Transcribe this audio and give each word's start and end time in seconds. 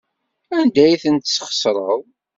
Anda 0.59 0.81
ay 0.85 0.95
tent-tesxeṣreḍ? 1.03 2.01